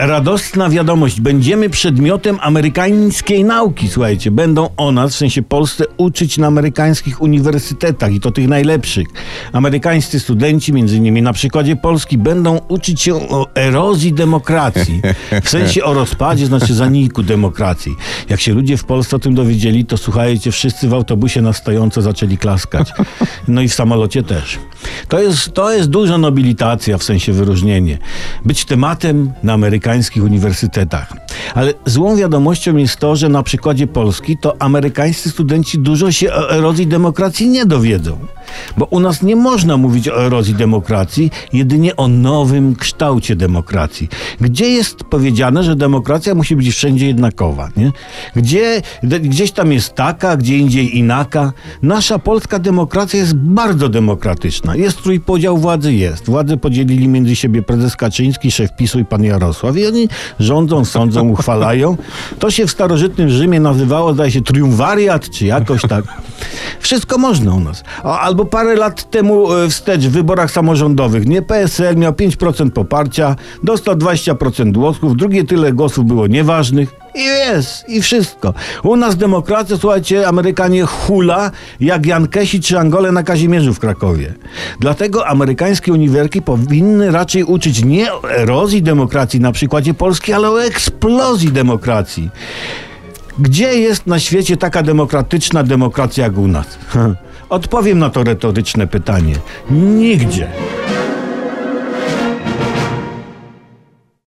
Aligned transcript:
radosna 0.00 0.68
wiadomość. 0.68 1.20
Będziemy 1.20 1.70
przedmiotem 1.70 2.38
amerykańskiej 2.42 3.44
nauki, 3.44 3.88
słuchajcie. 3.88 4.30
Będą 4.30 4.68
o 4.76 4.92
nas, 4.92 5.14
w 5.14 5.16
sensie 5.16 5.42
Polsce, 5.42 5.84
uczyć 5.96 6.38
na 6.38 6.46
amerykańskich 6.46 7.22
uniwersytetach 7.22 8.12
i 8.12 8.20
to 8.20 8.30
tych 8.30 8.48
najlepszych. 8.48 9.06
Amerykańscy 9.52 10.20
studenci, 10.20 10.72
między 10.72 10.96
innymi 10.96 11.22
na 11.22 11.32
przykładzie 11.32 11.76
Polski, 11.76 12.18
będą 12.18 12.60
uczyć 12.68 13.02
się 13.02 13.14
o 13.14 13.46
erozji 13.54 14.12
demokracji. 14.12 15.00
W 15.42 15.48
sensie 15.48 15.84
o 15.84 15.94
rozpadzie, 15.94 16.46
znaczy 16.46 16.74
zaniku 16.74 17.22
demokracji. 17.22 17.96
Jak 18.28 18.40
się 18.40 18.54
ludzie 18.54 18.76
w 18.76 18.84
Polsce 18.84 19.16
o 19.16 19.18
tym 19.18 19.34
dowiedzieli, 19.34 19.84
to 19.84 19.96
słuchajcie, 19.96 20.52
wszyscy 20.52 20.88
w 20.88 20.94
autobusie 20.94 21.42
na 21.42 21.52
stojąco 21.52 22.02
zaczęli 22.02 22.38
klaskać. 22.38 22.92
No 23.48 23.60
i 23.60 23.68
w 23.68 23.74
samolocie 23.74 24.22
też. 24.22 24.58
To 25.08 25.20
jest, 25.20 25.52
to 25.52 25.72
jest 25.72 25.88
duża 25.88 26.18
nobilitacja, 26.18 26.98
w 26.98 27.04
sensie 27.04 27.32
wyróżnienie. 27.32 27.98
Być 28.44 28.64
tematem 28.64 29.32
na 29.42 29.52
amerykańskich 29.52 29.89
uniwersytetach. 30.20 31.12
Ale 31.54 31.74
złą 31.86 32.16
wiadomością 32.16 32.76
jest 32.76 32.96
to, 32.96 33.16
że 33.16 33.28
na 33.28 33.42
przykładzie 33.42 33.86
Polski 33.86 34.36
to 34.38 34.62
amerykańscy 34.62 35.30
studenci 35.30 35.78
dużo 35.78 36.12
się 36.12 36.32
o 36.32 36.52
erozji 36.52 36.86
demokracji 36.86 37.48
nie 37.48 37.66
dowiedzą. 37.66 38.18
Bo 38.76 38.84
u 38.84 39.00
nas 39.00 39.22
nie 39.22 39.36
można 39.36 39.76
mówić 39.76 40.08
o 40.08 40.24
erozji 40.24 40.54
demokracji, 40.54 41.30
jedynie 41.52 41.96
o 41.96 42.08
nowym 42.08 42.76
kształcie 42.76 43.36
demokracji. 43.36 44.08
Gdzie 44.40 44.70
jest 44.70 45.04
powiedziane, 45.04 45.64
że 45.64 45.76
demokracja 45.76 46.34
musi 46.34 46.56
być 46.56 46.68
wszędzie 46.68 47.06
jednakowa? 47.06 47.68
Nie? 47.76 47.92
Gdzie, 48.36 48.82
gdzieś 49.02 49.52
tam 49.52 49.72
jest 49.72 49.94
taka, 49.94 50.36
gdzie 50.36 50.58
indziej 50.58 50.98
inaka. 50.98 51.52
Nasza 51.82 52.18
polska 52.18 52.58
demokracja 52.58 53.20
jest 53.20 53.34
bardzo 53.36 53.88
demokratyczna. 53.88 54.76
Jest 54.76 55.02
trójpodział 55.02 55.58
władzy? 55.58 55.94
Jest. 55.94 56.26
Władzę 56.26 56.56
podzielili 56.56 57.08
między 57.08 57.36
siebie 57.36 57.62
prezes 57.62 57.96
Kaczyński, 57.96 58.50
szef 58.50 58.70
PiSu 58.76 58.98
i 58.98 59.04
pan 59.04 59.24
Jarosław. 59.24 59.76
I 59.76 59.86
oni 59.86 60.08
rządzą, 60.40 60.84
sądzą, 60.84 61.28
uchwalają. 61.28 61.96
To 62.38 62.50
się 62.50 62.66
w 62.66 62.70
starożytnym 62.70 63.28
Rzymie 63.28 63.60
nazywało, 63.60 64.14
zdaje 64.14 64.30
się, 64.30 64.40
triumvariat, 64.40 65.30
czy 65.30 65.46
jakoś 65.46 65.82
tak. 65.82 66.04
Wszystko 66.80 67.18
można 67.18 67.54
u 67.54 67.60
nas. 67.60 67.84
Albo 68.02 68.39
parę 68.44 68.74
lat 68.74 69.10
temu 69.10 69.52
e, 69.52 69.68
wstecz 69.68 70.00
w 70.00 70.10
wyborach 70.10 70.50
samorządowych, 70.50 71.26
nie 71.26 71.42
PSL 71.42 71.96
miał 71.96 72.12
5% 72.12 72.70
poparcia, 72.70 73.36
dostał 73.62 73.94
20% 73.94 74.72
głosów, 74.72 75.16
drugie 75.16 75.44
tyle 75.44 75.72
głosów 75.72 76.06
było 76.06 76.26
nieważnych. 76.26 76.94
I 77.14 77.24
jest, 77.24 77.88
i 77.88 78.02
wszystko. 78.02 78.54
U 78.82 78.96
nas 78.96 79.16
demokracja, 79.16 79.76
słuchajcie, 79.76 80.28
Amerykanie 80.28 80.84
hula 80.84 81.50
jak 81.80 82.06
Jan 82.06 82.28
Kesi 82.28 82.60
czy 82.60 82.78
Angole 82.78 83.12
na 83.12 83.22
Kazimierzu 83.22 83.74
w 83.74 83.78
Krakowie. 83.78 84.34
Dlatego 84.80 85.26
amerykańskie 85.26 85.92
uniwerki 85.92 86.42
powinny 86.42 87.10
raczej 87.10 87.44
uczyć 87.44 87.84
nie 87.84 88.12
o 88.12 88.30
erozji 88.30 88.82
demokracji 88.82 89.40
na 89.40 89.52
przykładzie 89.52 89.94
Polski, 89.94 90.32
ale 90.32 90.50
o 90.50 90.64
eksplozji 90.64 91.52
demokracji. 91.52 92.30
Gdzie 93.38 93.80
jest 93.80 94.06
na 94.06 94.18
świecie 94.18 94.56
taka 94.56 94.82
demokratyczna 94.82 95.62
demokracja 95.62 96.24
jak 96.24 96.38
u 96.38 96.46
nas? 96.46 96.78
Odpowiem 97.50 97.98
na 97.98 98.10
to 98.10 98.24
retoryczne 98.24 98.86
pytanie. 98.86 99.34
Nigdzie. 99.70 100.48